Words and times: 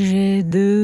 J'ai 0.00 0.44
deux 0.44 0.77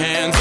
hands. 0.00 0.39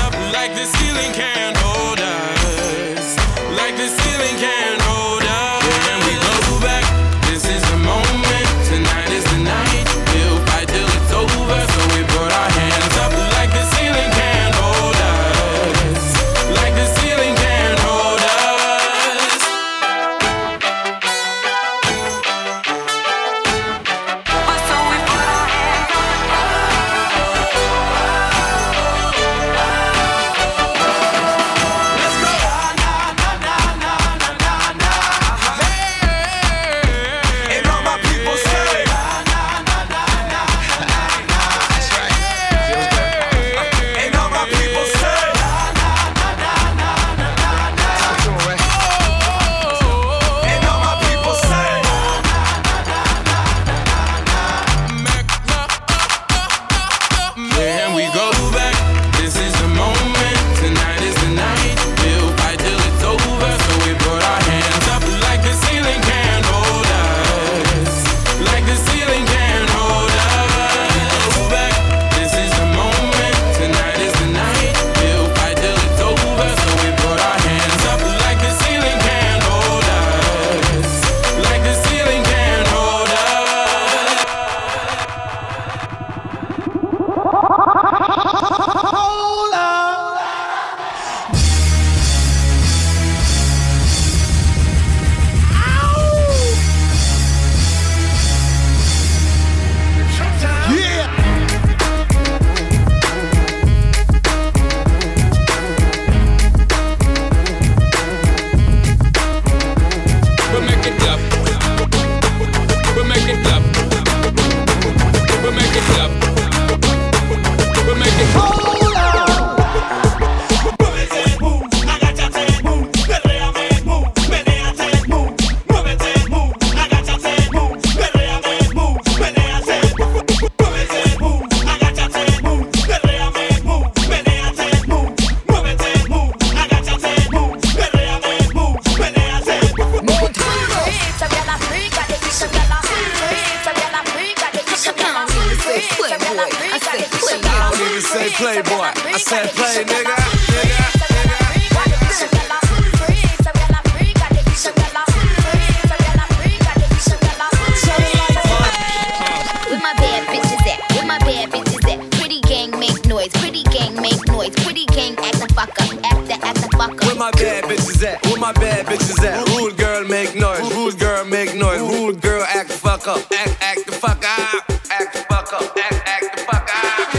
Girl, 171.99 172.43
act 172.43 172.69
the 172.69 172.75
fuck 172.75 173.07
up. 173.07 173.17
Act, 173.33 173.57
act 173.61 173.85
the 173.85 173.91
fuck 173.91 174.23
up. 174.23 174.71
Act 174.89 175.13
the 175.13 175.19
fuck 175.27 175.51
up. 175.51 175.77
Act, 175.77 176.01
act 176.07 176.37
the 176.37 176.43
fuck 176.43 176.69
up. 176.73 177.13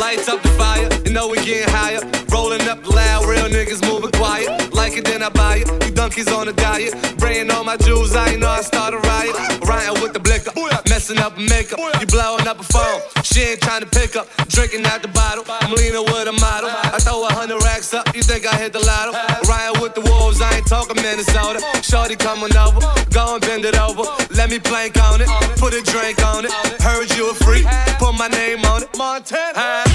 Lights 0.00 0.26
up 0.26 0.42
the 0.42 0.48
fire. 0.56 0.88
You 1.04 1.12
know 1.12 1.28
we 1.28 1.36
getting 1.44 1.68
higher. 1.68 2.00
Rolling 2.32 2.66
up 2.66 2.82
loud. 2.88 3.28
Real 3.28 3.44
niggas 3.44 3.86
moving 3.86 4.10
quiet. 4.12 4.72
Like 4.72 4.96
it, 4.96 5.04
then 5.04 5.22
I 5.22 5.28
buy 5.28 5.56
it. 5.58 5.68
You 5.84 5.92
donkeys 5.92 6.32
on 6.32 6.48
a 6.48 6.52
diet. 6.54 6.94
Bringing 7.18 7.50
all 7.50 7.62
my 7.62 7.76
jewels. 7.76 8.16
I 8.16 8.30
ain't 8.30 8.40
know 8.40 8.48
I 8.48 8.62
start 8.62 8.94
a 8.94 8.98
riot. 8.98 9.36
Riot 9.68 10.00
with 10.02 10.14
the 10.14 10.20
blicker. 10.20 10.50
Messing 10.88 11.18
up 11.18 11.36
makeup. 11.36 11.78
You 12.00 12.06
blowing 12.06 12.48
up 12.48 12.58
a 12.58 12.64
phone. 12.64 13.02
She 13.22 13.42
ain't 13.42 13.60
trying 13.60 13.82
to 13.82 13.86
pick 13.86 14.16
up. 14.16 14.26
Drinking 14.48 14.86
out 14.86 15.02
the 15.02 15.08
bottle. 15.08 15.44
I'm 15.46 15.72
leaning 15.72 16.04
with 16.04 16.26
a 16.26 16.32
model. 16.32 16.70
I 16.72 16.98
throw 17.00 17.22
a 17.28 17.32
hundred 17.32 17.62
racks 17.64 17.92
up. 17.92 18.16
You 18.16 18.22
think 18.22 18.46
I 18.46 18.56
hit 18.56 18.72
the 18.72 18.80
lotto? 18.80 19.27
Talk 20.78 20.90
of 20.90 21.02
Minnesota. 21.02 21.60
Shorty 21.82 22.14
coming 22.14 22.56
over. 22.56 22.78
Go 23.10 23.34
and 23.34 23.40
bend 23.40 23.64
it 23.64 23.76
over. 23.76 24.04
Let 24.30 24.48
me 24.48 24.60
plank 24.60 24.96
on 25.02 25.20
it. 25.20 25.26
Put 25.58 25.74
a 25.74 25.82
drink 25.82 26.24
on 26.24 26.44
it. 26.44 26.52
Heard 26.80 27.10
you 27.16 27.32
a 27.32 27.34
freak. 27.34 27.66
Put 27.98 28.12
my 28.12 28.28
name 28.28 28.64
on 28.64 28.84
it. 28.84 28.96
Montana. 28.96 29.87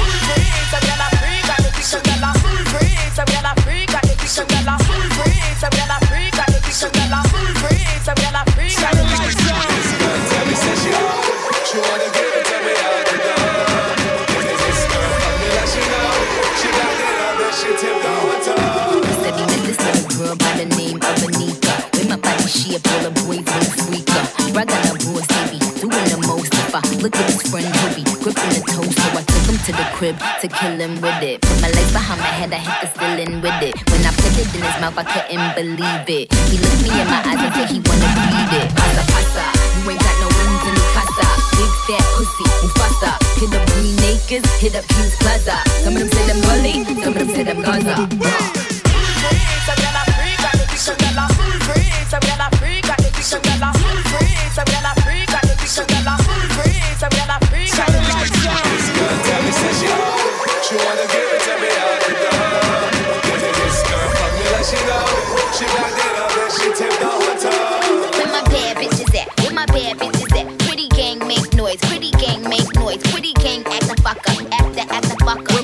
the 20.70 20.76
name 20.76 20.98
of 20.98 21.16
Anika. 21.28 21.74
With 21.94 22.10
my 22.10 22.16
body 22.16 22.48
shape, 22.48 22.84
all 22.88 23.02
the 23.04 23.12
boys 23.24 23.44
will 23.44 23.72
freak 23.84 24.08
up. 24.16 24.28
Brother, 24.56 24.80
I'm 24.88 24.96
boys, 25.12 25.28
baby, 25.28 25.60
doing 25.82 26.06
the 26.08 26.18
most. 26.24 26.54
If 26.54 26.76
I 26.76 26.82
look 27.04 27.16
at 27.16 27.26
his 27.28 27.42
friend, 27.52 27.68
he 27.68 27.88
be 28.00 28.04
gripping 28.24 28.54
the 28.56 28.62
toes. 28.72 28.96
So 28.96 29.08
I 29.12 29.24
took 29.28 29.46
him 29.50 29.58
to 29.60 29.72
the 29.76 29.86
crib 29.98 30.16
to 30.42 30.48
kill 30.48 30.76
him 30.80 31.02
with 31.04 31.20
it. 31.24 31.42
Put 31.42 31.60
my 31.60 31.70
legs 31.72 31.92
behind 31.92 32.20
my 32.20 32.32
head, 32.32 32.54
I 32.54 32.62
hit 32.64 32.78
the 32.80 32.90
ceiling 32.96 33.42
with 33.44 33.60
it. 33.60 33.76
When 33.92 34.02
I 34.08 34.12
put 34.16 34.34
it 34.40 34.48
in 34.56 34.64
his 34.64 34.78
mouth, 34.80 34.96
I 34.96 35.04
couldn't 35.04 35.52
believe 35.58 36.08
it. 36.08 36.26
He 36.48 36.56
looked 36.62 36.82
me 36.84 36.92
in 36.96 37.08
my 37.12 37.20
eyes 37.28 37.42
and 37.44 37.52
said 37.60 37.68
he 37.68 37.80
wanna 37.84 38.10
bleed 38.16 38.54
it. 38.64 38.68
Pasa, 38.72 39.04
pasa, 39.12 39.46
you 39.76 39.82
ain't 39.92 40.00
got 40.00 40.16
no 40.24 40.28
wings 40.32 40.64
in 40.70 40.74
the 40.80 40.86
pasta. 40.96 41.28
Big 41.60 41.74
fat 41.88 42.06
pussy, 42.16 42.48
Mufasa. 42.64 43.12
Hit 43.36 43.52
up 43.52 43.64
Green 43.76 44.00
Acres, 44.08 44.46
hit 44.62 44.76
up 44.80 44.86
Hughes 44.96 45.16
Plaza. 45.20 45.60
Some 45.84 45.98
of 45.98 46.00
them 46.00 46.10
say 46.14 46.24
I'm 46.32 46.40
Gully, 46.46 46.74
some 47.04 47.12
of 47.12 47.20
them 47.20 47.30
said 47.36 47.48
I'm 47.52 47.60
Gaza 47.60 48.54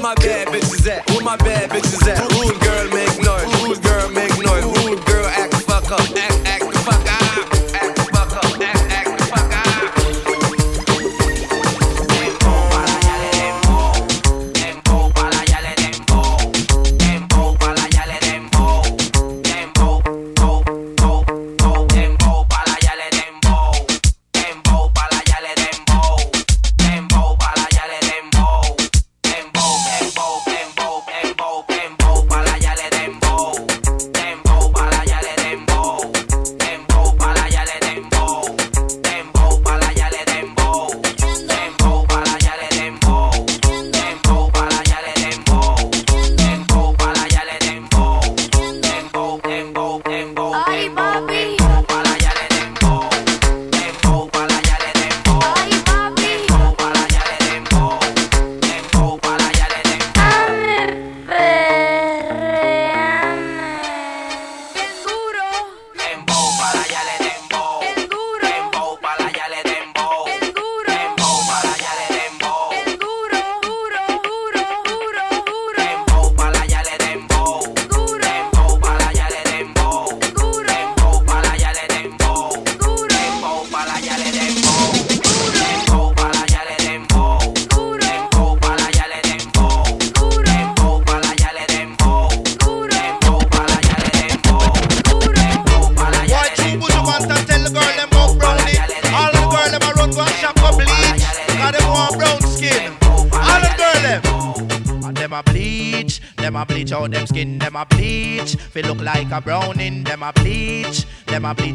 my 0.09 0.15
bad 0.15 0.49
bitches 0.49 0.87
at? 0.87 1.07
Where 1.11 1.23
my 1.23 1.37
bad 1.37 1.69
bitches 1.69 2.07
at? 2.07 2.28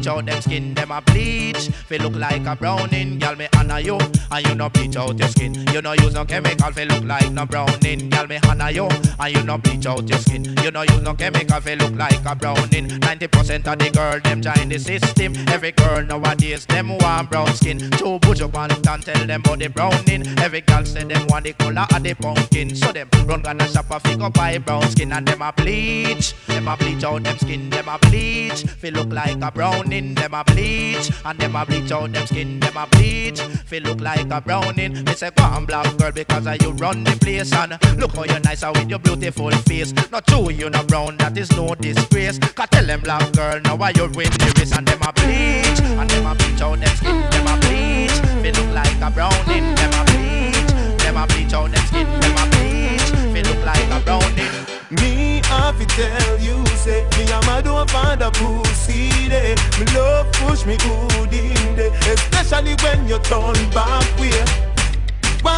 Bleach 0.05 0.17
out 0.17 0.25
them 0.25 0.41
skin, 0.41 0.73
them 0.73 0.91
a 0.91 1.01
bleach. 1.01 1.69
Feel 1.87 2.01
look 2.03 2.15
like 2.15 2.45
a 2.45 2.55
browning, 2.55 3.19
girl 3.19 3.35
me 3.35 3.47
honor 3.57 3.79
you, 3.79 3.97
and 4.31 4.47
you 4.47 4.55
no 4.55 4.69
bleach 4.69 4.95
out 4.95 5.17
your 5.17 5.27
skin. 5.29 5.64
You 5.85 5.95
no 5.95 6.03
use 6.03 6.15
no 6.15 6.25
chemical, 6.25 6.71
feel 6.71 6.87
look 6.87 7.03
like 7.03 7.31
no 7.31 7.45
browning, 7.45 8.09
girl 8.09 8.25
me 8.25 8.39
honor 8.49 8.71
you, 8.71 8.87
and 9.19 9.35
you 9.35 9.43
no 9.43 9.59
bleach 9.59 9.85
out 9.85 10.09
your 10.09 10.17
skin. 10.17 10.43
You 10.63 10.71
no 10.71 10.81
use 10.81 11.03
no 11.03 11.13
chemical, 11.13 11.61
feel 11.61 11.77
look 11.77 11.93
like 11.93 12.25
a 12.25 12.35
browning. 12.35 12.87
90% 12.87 13.67
of 13.67 13.77
the 13.77 13.91
girl 13.91 14.19
them 14.19 14.41
join 14.41 14.67
the 14.67 14.79
system. 14.79 15.35
Every 15.47 15.73
girl 15.73 16.03
nowadays 16.03 16.65
them 16.65 16.97
want 16.97 17.29
brown 17.29 17.53
skin. 17.53 17.77
Two 17.91 18.17
put 18.17 18.41
up 18.41 18.57
and 18.57 18.83
tell 19.03 19.27
them 19.27 19.41
about 19.41 19.59
the 19.59 19.67
browning. 19.67 20.27
Every 20.39 20.61
girl 20.61 20.83
say 20.85 21.03
them 21.03 21.27
want 21.27 21.45
the 21.45 21.53
color 21.53 21.85
of 21.93 22.01
the 22.01 22.15
pumpkin. 22.15 22.75
So 22.75 22.91
them 22.91 23.07
run 23.27 23.43
gonna 23.43 23.67
shop 23.67 23.91
a 23.91 23.99
figure 23.99 24.31
buy 24.31 24.57
brown 24.57 24.89
skin 24.89 25.11
and 25.11 25.27
them 25.27 25.43
a 25.43 25.53
bleach. 25.53 26.33
Them 26.47 26.67
a 26.67 26.75
bleach 26.75 27.03
out 27.03 27.23
them 27.23 27.37
skin, 27.37 27.69
them 27.69 27.87
a 27.89 27.99
bleach. 27.99 28.63
Feel 28.63 28.93
look 28.93 29.13
like 29.13 29.39
a 29.39 29.51
browning, 29.51 30.15
them 30.15 30.33
a 30.33 30.43
bleach. 30.43 31.11
And 31.23 31.37
them 31.37 31.55
a 31.55 31.63
bleach 31.63 31.91
out 31.91 32.11
them 32.11 32.25
skin, 32.25 32.59
them 32.59 32.75
a 32.75 32.87
bleach. 32.87 33.39
Feel 33.39 33.83
look 33.83 34.01
like 34.01 34.31
a 34.31 34.41
browning. 34.41 35.03
Me 35.03 35.13
say 35.13 35.29
go 35.29 35.43
on 35.43 35.65
black 35.83 35.97
girl 35.97 36.11
because 36.11 36.47
of 36.47 36.61
you 36.61 36.71
run 36.71 37.03
the 37.03 37.11
place 37.19 37.51
and 37.51 37.71
look 37.99 38.15
how 38.15 38.23
you 38.23 38.39
nice 38.39 38.63
with 38.63 38.89
your 38.89 38.99
beautiful 38.99 39.51
face. 39.67 39.93
Not 40.11 40.25
true 40.27 40.49
you 40.49 40.69
no 40.69 40.83
brown, 40.83 41.17
that 41.17 41.37
is 41.37 41.51
no 41.51 41.75
disgrace. 41.75 42.39
Cause 42.39 42.69
tell 42.71 42.85
them 42.85 43.01
black 43.01 43.31
girl 43.33 43.59
now 43.61 43.75
why 43.75 43.91
you 43.95 44.07
win 44.15 44.31
the 44.31 44.53
race 44.57 44.71
and 44.71 44.87
them 44.87 45.01
a 45.01 45.11
bleach. 45.11 45.79
And 45.99 46.09
them 46.09 46.25
a 46.25 46.35
bleach 46.35 46.61
out 46.61 46.79
them 46.79 46.95
skin, 46.95 47.19
them 47.31 47.47
a 47.47 47.55
bleach. 47.59 48.15
Feel 48.41 48.55
look 48.55 48.73
like 48.73 49.01
a 49.01 49.11
browning, 49.11 49.75
them 49.75 49.93
a 49.99 50.03
bleach. 50.07 51.01
Them 51.03 51.17
a 51.17 51.27
bleach 51.27 51.53
out 51.53 51.71
them 51.71 51.85
skin, 51.87 52.07
them 52.21 52.37
a 52.39 52.45
bleach. 52.55 53.07
Feel 53.33 53.45
look 53.51 53.65
like 53.65 53.91
a 53.91 53.99
browning. 54.05 54.55
Me 55.01 55.41
have 55.45 55.77
to 55.77 55.85
tell 55.87 56.39
you, 56.39 56.65
say 56.77 57.03
me 57.17 57.27
am 57.31 57.49
a 57.49 57.61
don't 57.61 57.89
find 57.89 58.21
a 58.21 58.31
pussy 58.31 59.09
day 59.27 59.55
Me 59.79 59.85
love 59.93 60.31
push 60.33 60.63
me 60.65 60.77
good 60.77 61.33
in 61.33 61.75
day 61.75 61.91
Especially 62.05 62.75
when 62.83 63.07
you 63.07 63.17
turn 63.19 63.57
back 63.71 64.05
way 64.19 64.64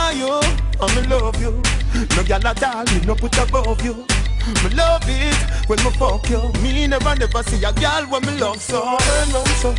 Why 0.07 0.13
you? 0.13 0.39
I'm 0.79 0.97
in 1.03 1.09
love 1.09 1.41
you. 1.41 1.51
No 2.15 2.23
gyal 2.23 2.45
at 2.45 2.63
all, 2.63 2.85
me 2.85 3.05
no 3.05 3.13
put 3.13 3.37
above 3.39 3.83
you. 3.83 3.93
Me 4.63 4.69
love 4.73 5.03
it 5.03 5.35
when 5.67 5.83
me 5.83 5.91
fuck 5.99 6.29
you. 6.29 6.39
Me 6.63 6.87
never 6.87 7.13
never 7.15 7.43
see 7.43 7.61
a 7.65 7.73
gyal 7.73 8.09
when 8.09 8.21
me 8.25 8.39
love 8.39 8.61
so. 8.61 8.79
Turn 8.79 9.33
round 9.33 9.47
so. 9.59 9.75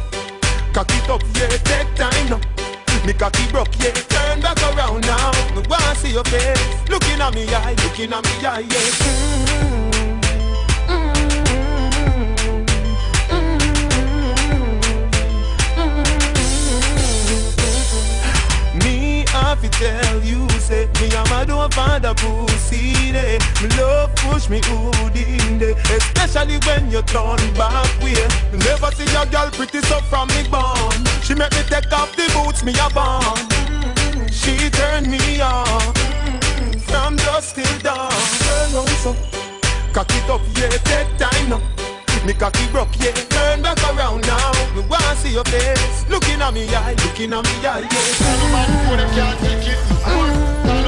Cock 0.75 0.91
it 0.91 1.09
up, 1.09 1.23
yeah, 1.35 1.49
take 1.65 1.95
time 1.95 2.29
now. 2.29 2.41
Me 3.07 3.15
cocky 3.15 3.51
broke, 3.51 3.75
yeah, 3.81 3.93
turn 4.13 4.43
back 4.43 4.61
around 4.77 5.01
now. 5.01 5.33
Me 5.57 5.63
wanna 5.67 5.95
see 5.95 6.13
your 6.13 6.25
face. 6.25 6.91
Looking 6.91 7.23
at 7.23 7.35
me 7.35 7.49
eye, 7.49 7.75
looking 7.85 8.13
at 8.13 8.23
me 8.23 8.47
eye, 8.47 8.67
yeah. 8.69 9.81
Me 9.81 9.88
have 19.59 19.71
to 19.71 19.79
tell 19.79 20.23
you, 20.23 20.49
say 20.61 20.89
Me 21.01 21.15
and 21.15 21.31
my 21.31 21.45
don't 21.45 21.73
find 21.75 22.05
a 22.05 22.15
pussy 22.15 23.13
day. 23.13 23.39
Me 23.63 23.69
love 23.77 24.15
push 24.17 24.49
me 24.49 24.61
good 24.61 25.17
in 25.17 25.59
day 25.59 25.75
Especially 25.91 26.59
when 26.67 26.91
you 26.91 27.03
turn 27.03 27.39
back 27.55 27.89
way. 28.03 28.15
Never 28.53 28.91
see 28.93 29.09
a 29.17 29.27
girl 29.27 29.51
pretty 29.51 29.81
so 29.83 30.01
from 30.03 30.29
me 30.29 30.49
born 30.49 31.05
She 31.23 31.35
make 31.35 31.53
me 31.53 31.63
take 31.69 31.93
off 31.93 32.15
the 32.17 32.31
boots 32.35 32.63
me 32.65 32.73
a 32.79 32.89
born 32.91 34.29
She 34.31 34.71
turn 34.71 35.11
me 35.11 35.41
on 35.41 35.95
From 36.87 37.17
dusk 37.17 37.57
till 37.57 37.79
dawn. 37.81 38.11
Turn 38.11 38.75
round 38.75 38.89
so. 39.03 39.17
Cock 39.93 40.11
it 40.11 40.31
up, 40.31 40.41
yeah, 40.57 40.69
take 40.69 41.17
time 41.19 41.49
now 41.49 41.88
me 42.25 42.35
cocky 42.35 42.67
broke, 42.71 42.95
yeah, 42.99 43.13
turn 43.13 43.63
back 43.63 43.79
around 43.95 44.27
now 44.27 44.53
Me 44.75 44.83
wanna 44.89 45.17
see 45.17 45.33
your 45.33 45.45
face 45.45 46.09
Looking 46.09 46.41
at 46.41 46.53
me 46.55 46.69
eye, 46.75 46.95
looking 47.05 47.33
at 47.33 47.45
me 47.45 47.67
eye, 47.67 47.87
yeah 47.91 48.39
man 48.53 48.71
good 48.89 48.99
them 48.99 49.11
can't 49.15 49.39
take 49.41 49.69
it. 49.69 49.79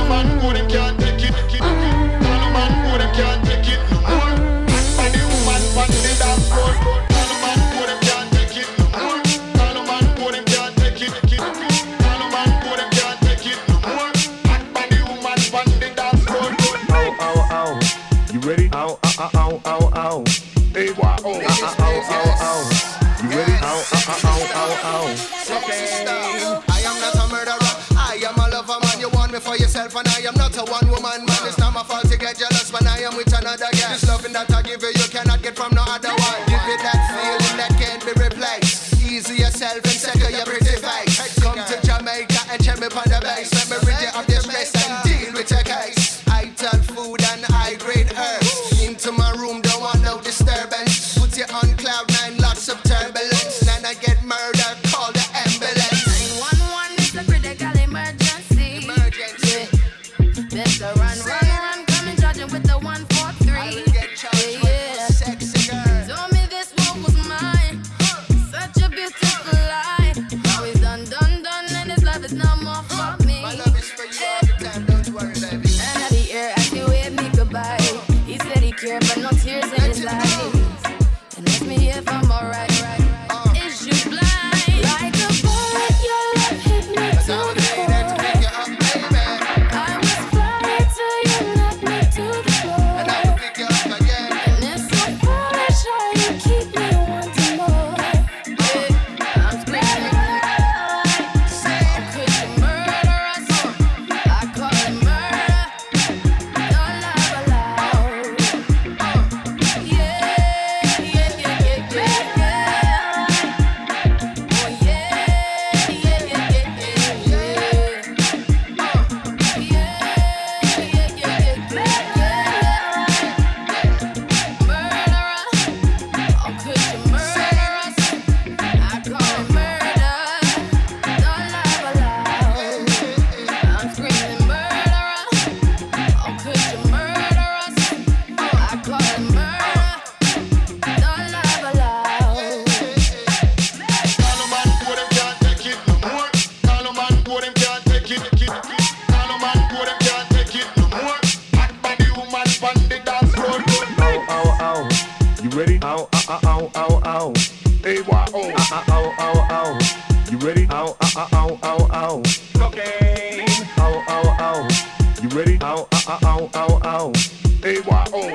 Man 0.09 0.41
good 0.41 0.57
them 0.57 0.69
can't 0.69 0.99
take 1.01 1.23
it. 1.25 1.33
Man 2.55 2.73
good 2.91 3.01
them 3.01 3.13
can't 3.15 3.41
take 3.45 3.69
it. 3.75 3.81
And 5.03 5.15
the 5.15 5.23
woman 5.33 5.63
on 5.79 5.89
the 5.89 6.01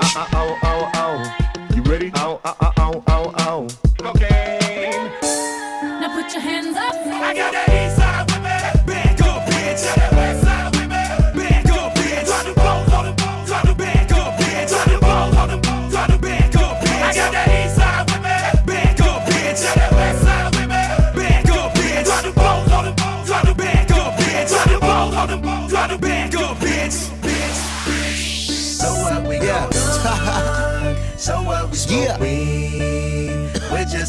Ow, 0.01 0.27
ow, 0.33 0.59
ow, 0.63 0.91
ow. 0.95 1.75
You 1.75 1.81
ready? 1.83 2.11
Ow, 2.15 2.39
ow, 2.43 2.73
ow, 2.77 3.03
ow, 3.07 3.33
ow. 3.39 3.84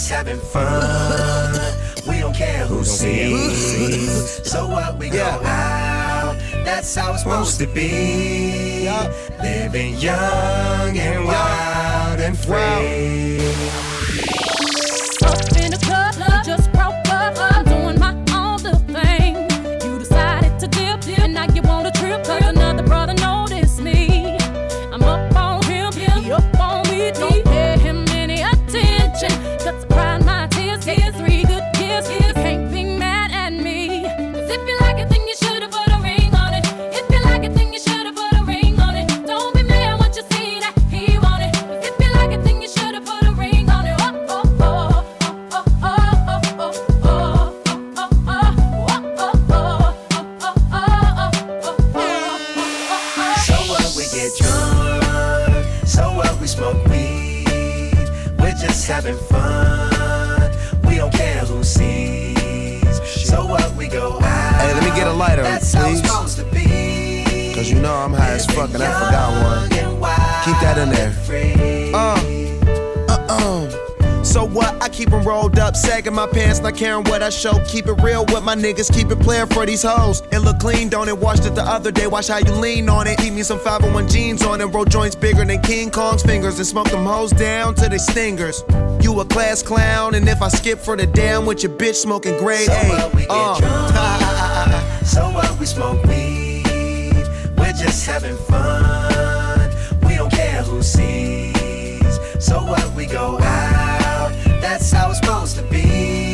just 0.06 0.14
having 0.14 0.38
fun. 0.38 1.52
We 2.06 2.20
don't 2.20 2.34
care 2.34 2.66
who 2.66 2.84
sees. 2.84 4.48
So 4.48 4.68
what 4.68 4.98
we 4.98 5.10
yeah. 5.10 5.38
go 5.38 5.44
out, 5.44 6.36
that's 6.64 6.94
how 6.94 7.12
it's 7.12 7.22
supposed 7.22 7.58
to 7.58 7.66
be. 7.66 8.88
Living 9.42 9.94
young 9.96 10.96
and 10.96 11.24
wild 11.24 12.20
and 12.20 12.38
free. 12.38 13.85
show. 77.46 77.64
Keep 77.66 77.86
it 77.86 78.02
real 78.02 78.24
with 78.26 78.42
my 78.42 78.54
niggas, 78.54 78.92
keep 78.92 79.10
it 79.10 79.20
playing 79.20 79.46
for 79.46 79.66
these 79.66 79.82
hoes. 79.82 80.22
It 80.32 80.40
look 80.40 80.58
clean, 80.58 80.88
don't 80.88 81.08
it? 81.08 81.16
Washed 81.16 81.44
it 81.44 81.54
the 81.54 81.62
other 81.62 81.90
day, 81.90 82.06
watch 82.06 82.28
how 82.28 82.38
you 82.38 82.52
lean 82.52 82.88
on 82.88 83.06
it. 83.06 83.20
Eat 83.20 83.32
me 83.32 83.42
some 83.42 83.58
501 83.58 84.08
jeans 84.08 84.44
on 84.44 84.60
and 84.60 84.74
roll 84.74 84.84
joints 84.84 85.14
bigger 85.14 85.44
than 85.44 85.60
King 85.62 85.90
Kong's 85.90 86.22
fingers, 86.22 86.58
and 86.58 86.66
smoke 86.66 86.90
them 86.90 87.04
hoes 87.04 87.32
down 87.32 87.74
to 87.76 87.88
the 87.88 87.98
stingers. 87.98 88.64
You 89.00 89.18
a 89.20 89.24
class 89.24 89.62
clown, 89.62 90.14
and 90.14 90.28
if 90.28 90.42
I 90.42 90.48
skip 90.48 90.78
for 90.78 90.96
the 90.96 91.06
damn 91.06 91.46
with 91.46 91.62
your 91.62 91.72
bitch 91.72 91.96
smoking 91.96 92.36
grade 92.38 92.66
so 92.66 92.72
A. 92.72 92.88
What 92.88 93.14
we 93.14 93.20
get 93.22 93.30
uh. 93.30 93.58
drunk, 93.60 95.06
so 95.06 95.30
what 95.30 95.58
we 95.60 95.66
smoke 95.66 96.02
weed, 96.04 97.26
we're 97.56 97.72
just 97.72 98.06
having 98.06 98.36
fun. 98.36 99.70
We 100.02 100.16
don't 100.16 100.32
care 100.32 100.62
who 100.62 100.82
sees. 100.82 101.54
So 102.38 102.62
what 102.62 102.94
we 102.94 103.06
go 103.06 103.38
out, 103.40 104.32
that's 104.60 104.90
how 104.90 105.10
it's 105.10 105.20
supposed 105.20 105.56
to 105.56 105.62
be 105.62 106.25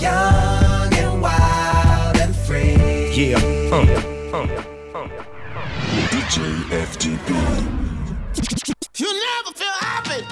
young 0.00 0.94
and 0.94 1.20
wild 1.20 2.16
and 2.18 2.34
free. 2.34 2.76
Yeah, 3.12 3.36
uh, 3.72 3.82
uh, 4.32 4.46
DJ 6.10 6.38
FTP. 6.86 7.28
You 8.98 9.10
never 9.26 9.52
feel 9.58 9.76
happy. 9.80 10.22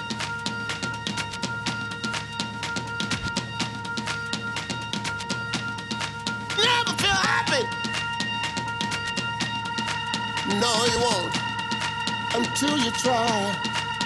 Never 6.62 6.92
feel 7.02 7.20
happy. 7.30 7.62
No, 10.60 10.72
you 10.92 10.98
won't 11.00 11.34
until 12.36 12.78
you 12.78 12.90
try. 12.92 13.54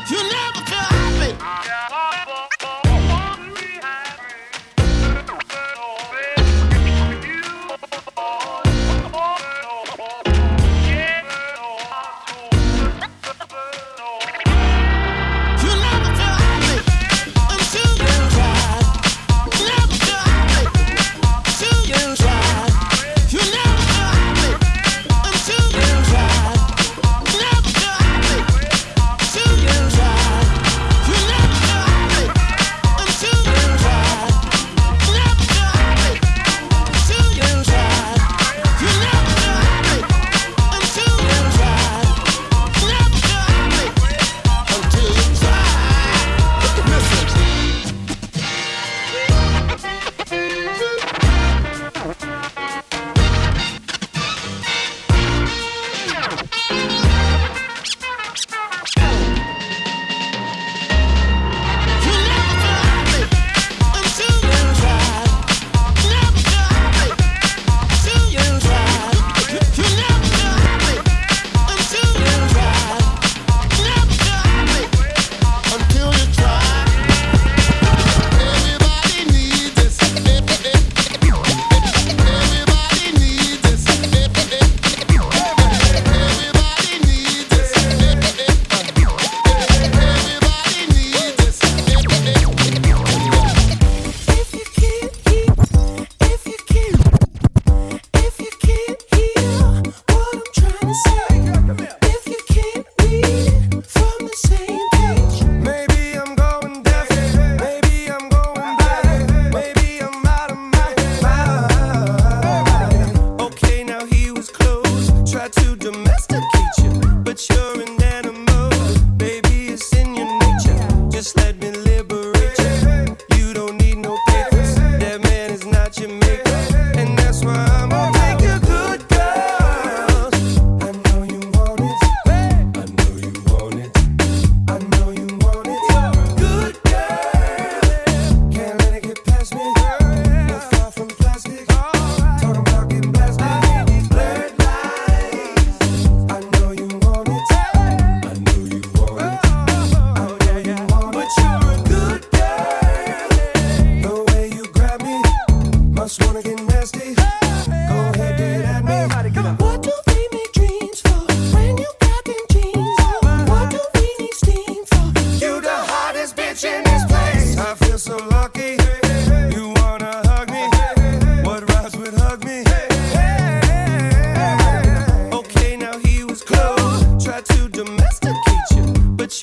You 0.08 0.16
never 0.16 0.60
feel 0.66 0.88
happy. 0.96 1.89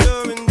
you're 0.08 0.47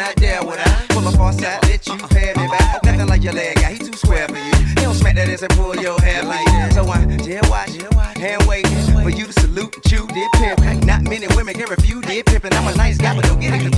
not 0.00 0.16
down 0.16 0.46
with 0.46 0.58
I 0.58 0.86
pull 0.88 1.06
up 1.06 1.20
on 1.20 1.36
let 1.36 1.86
you 1.86 1.98
pay 2.08 2.32
me 2.34 2.48
back. 2.48 2.82
Nothing 2.84 3.06
like 3.06 3.22
your 3.22 3.34
leg, 3.34 3.56
guy, 3.56 3.72
he 3.72 3.78
too 3.78 3.92
square 3.92 4.26
for 4.28 4.36
you. 4.36 4.54
He 4.68 4.74
don't 4.76 4.94
smack 4.94 5.14
that 5.16 5.28
ass 5.28 5.42
and 5.42 5.52
pull 5.52 5.76
your 5.76 6.00
hair 6.00 6.22
like 6.22 6.46
that. 6.46 6.72
So 6.72 6.88
I 6.88 7.04
jail 7.18 7.42
watch, 7.50 7.76
hand 8.16 8.42
wait 8.46 8.66
for 9.02 9.10
you 9.10 9.26
to 9.26 9.32
salute 9.32 9.76
chew, 9.86 10.06
did 10.06 10.32
pimp. 10.36 10.86
Not 10.86 11.02
many 11.02 11.26
women 11.36 11.54
can 11.54 11.68
refuse 11.68 12.04
did 12.06 12.24
pimpin'. 12.24 12.54
I'm 12.54 12.72
a 12.72 12.76
nice 12.76 12.96
guy, 12.96 13.14
but 13.14 13.24
don't 13.24 13.40
get 13.40 13.52
it. 13.52 13.69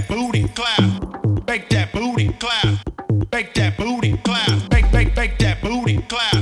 that 0.00 0.08
booty 0.08 0.48
clap. 0.48 1.46
Make 1.46 1.68
that 1.70 1.92
booty 1.92 2.28
clap. 2.34 2.78
Make 3.32 3.54
that 3.54 3.76
booty 3.76 4.16
clap. 4.18 4.72
Make 4.72 4.92
make 4.92 5.16
make 5.16 5.38
that 5.38 5.60
booty 5.62 5.98
clap. 6.02 6.34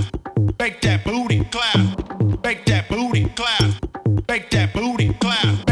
Make 0.58 0.80
that 0.82 1.04
booty 1.04 1.44
clap. 1.44 2.44
Make 2.44 2.64
that 2.66 2.88
booty 2.88 3.24
clap. 3.30 3.62
Make 4.28 4.50
that 4.50 4.72
booty 4.72 5.12
clap. 5.14 5.67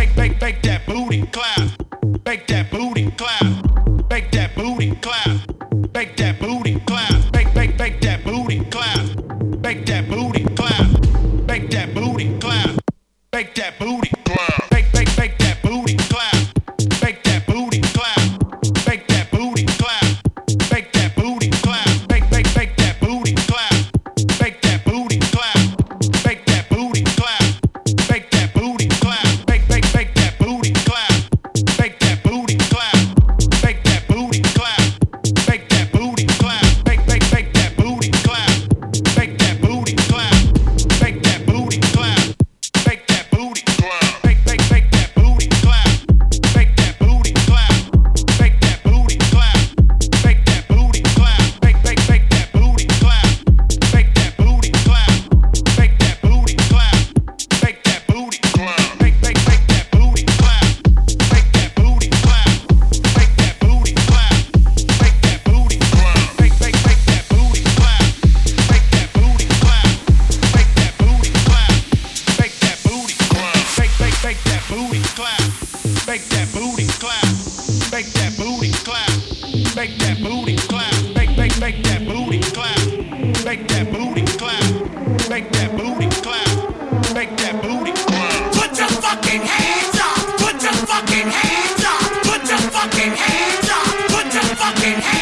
fucking 92.87 93.12
hands 93.16 93.68
up. 93.68 93.87
Put 94.11 94.33
your 94.33 94.42
fucking 94.57 95.01
hands 95.01 95.07
up. 95.07 95.16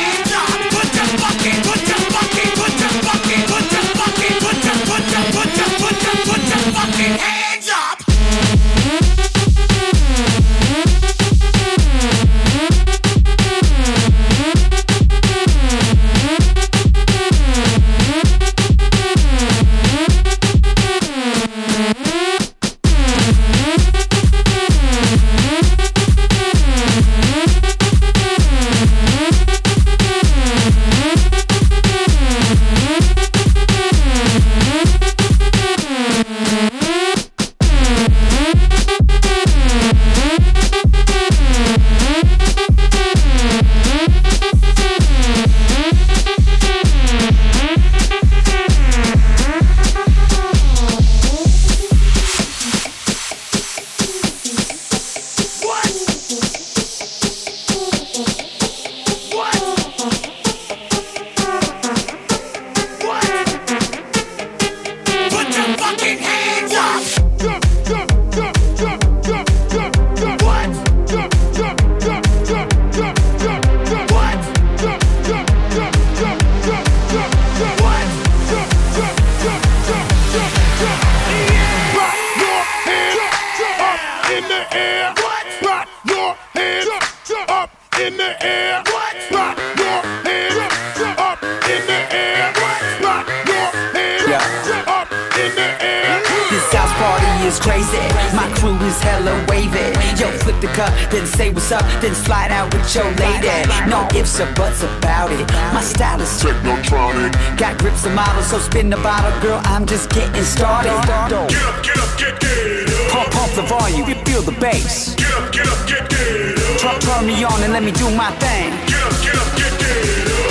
So 108.55 108.71
spin 108.71 108.89
the 108.89 108.97
bottle, 108.99 109.35
girl. 109.41 109.61
I'm 109.65 109.85
just 109.85 110.11
getting 110.11 110.45
started. 110.45 110.91
Get 110.91 111.11
up, 111.11 111.51
get 111.83 111.99
up, 111.99 112.19
get 112.19 112.41
get 112.41 113.11
Pump, 113.11 113.31
pump 113.33 113.53
the 113.55 113.63
volume, 113.63 114.09
you 114.09 114.15
feel 114.27 114.43
the 114.43 114.57
bass. 114.61 115.15
Get 115.17 115.33
up, 115.35 115.53
get 115.53 115.67
up, 115.67 115.81
get 115.89 116.09
get 116.09 116.79
Turn, 116.79 117.01
turn 117.01 117.27
me 117.27 117.43
on 117.43 117.59
and 117.63 117.73
let 117.73 117.83
me 117.83 117.91
do 117.91 118.07
my 118.15 118.31
thing. 118.43 118.71
Get 118.87 119.03
up, 119.03 119.15
get 119.27 119.35
up, 119.35 119.51
get 119.59 119.73
get 119.83 119.99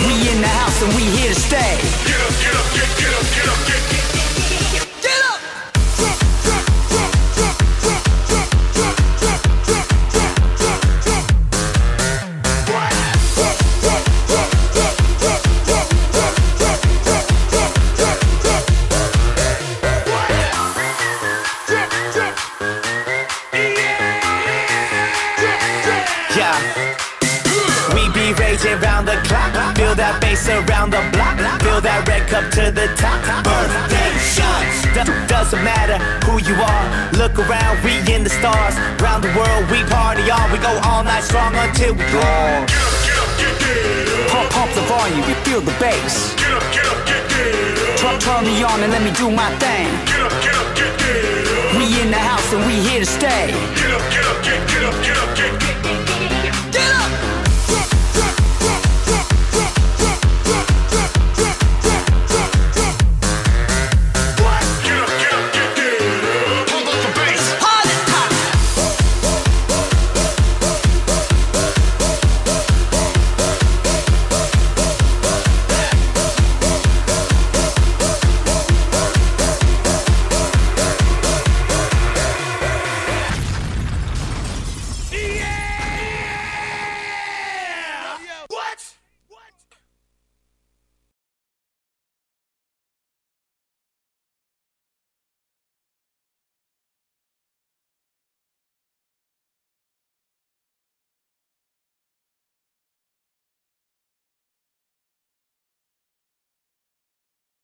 We 0.05 0.13
in 0.31 0.41
the 0.41 0.51
house 0.59 0.81
and 0.83 0.91
we 0.95 1.03
here 1.15 1.33
to 1.33 1.39
stay. 1.39 1.75
Get 2.03 2.19
up, 2.27 2.33
get 2.43 2.55
up, 2.59 2.67
get 2.75 2.89
get 2.99 3.13
up, 3.19 3.25
get 3.35 3.47
up, 3.47 3.59
get 3.67 3.81
get. 3.87 3.95
Get 3.95 4.02
Bass 30.33 30.49
around 30.49 30.89
the 30.89 30.97
block. 31.13 31.37
Feel 31.61 31.77
that 31.85 32.09
red 32.09 32.25
cup 32.25 32.49
to 32.57 32.73
the 32.73 32.89
top. 32.97 33.21
Birthday 33.45 34.13
shots. 34.17 34.81
Do- 34.97 35.13
doesn't 35.29 35.61
matter 35.61 36.01
who 36.25 36.41
you 36.41 36.57
are. 36.57 36.85
Look 37.21 37.37
around, 37.37 37.77
we 37.85 38.01
in 38.09 38.25
the 38.25 38.33
stars. 38.33 38.73
Round 38.97 39.21
the 39.21 39.29
world, 39.37 39.69
we 39.69 39.85
party 39.93 40.25
on. 40.33 40.49
We 40.49 40.57
go 40.57 40.73
all 40.89 41.05
night 41.05 41.21
strong 41.21 41.53
until 41.53 41.93
we 41.93 42.01
draw. 42.09 42.65
Pump, 44.33 44.49
pump 44.57 44.73
the 44.73 44.81
volume, 44.89 45.21
you 45.21 45.37
feel 45.45 45.61
the 45.61 45.75
bass. 45.77 46.33
Get 46.41 46.49
up, 46.49 46.65
get 46.73 46.89
up, 46.89 46.97
get 47.05 47.21
get 47.29 48.01
Turn, 48.01 48.17
turn 48.17 48.41
me 48.41 48.65
on 48.65 48.81
and 48.81 48.89
let 48.89 49.05
me 49.05 49.13
do 49.13 49.29
my 49.29 49.53
thing. 49.61 49.85
Get 50.09 50.17
up, 50.17 50.33
get 50.41 50.57
up, 50.57 50.69
get 50.73 50.97
get 50.97 51.77
We 51.77 51.85
in 52.01 52.09
the 52.09 52.17
house 52.17 52.49
and 52.57 52.65
we 52.65 52.81
here 52.81 53.05
to 53.05 53.05
stay. 53.05 53.53
Get 53.77 53.93
up, 53.93 54.01
get 54.09 54.25
up, 54.25 54.41
get 54.41 54.57
get 54.65 54.81
up, 54.81 54.97
get 55.05 55.13
up, 55.13 55.29
get 55.37 55.53
get 55.61 56.32